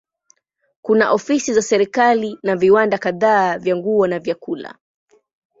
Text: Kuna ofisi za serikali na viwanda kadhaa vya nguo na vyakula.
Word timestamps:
Kuna 0.81 1.11
ofisi 1.11 1.53
za 1.53 1.61
serikali 1.61 2.39
na 2.43 2.55
viwanda 2.55 2.97
kadhaa 2.97 3.57
vya 3.57 3.75
nguo 3.75 4.07
na 4.07 4.19
vyakula. 4.19 4.77